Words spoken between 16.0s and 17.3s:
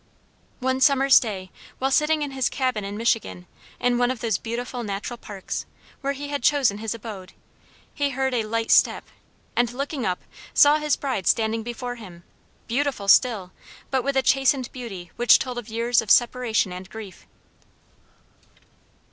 of separation and grief.